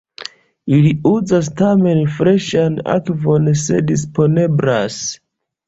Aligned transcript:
Ili 0.77 0.93
uzas 1.09 1.49
tamen 1.59 2.01
freŝan 2.15 2.81
akvon 2.95 3.53
se 3.67 3.85
disponeblas. 3.93 5.01